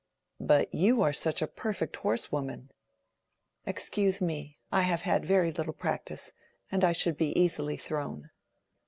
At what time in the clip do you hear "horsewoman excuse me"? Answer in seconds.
1.97-4.57